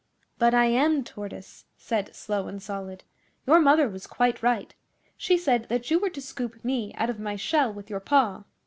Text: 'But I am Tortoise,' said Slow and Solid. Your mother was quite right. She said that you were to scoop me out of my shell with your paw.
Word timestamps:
'But 0.39 0.55
I 0.55 0.65
am 0.65 1.03
Tortoise,' 1.03 1.65
said 1.77 2.15
Slow 2.15 2.47
and 2.47 2.59
Solid. 2.59 3.03
Your 3.45 3.59
mother 3.61 3.87
was 3.87 4.07
quite 4.07 4.41
right. 4.41 4.73
She 5.15 5.37
said 5.37 5.65
that 5.69 5.91
you 5.91 5.99
were 5.99 6.09
to 6.09 6.21
scoop 6.23 6.65
me 6.65 6.91
out 6.95 7.11
of 7.11 7.19
my 7.19 7.35
shell 7.35 7.71
with 7.71 7.87
your 7.87 7.99
paw. 7.99 8.45